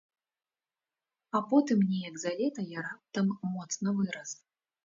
А 1.35 1.43
потым 1.51 1.77
неяк 1.89 2.15
за 2.23 2.31
лета 2.39 2.61
я 2.77 2.89
раптам 2.89 3.27
моцна 3.53 3.89
вырас. 4.01 4.29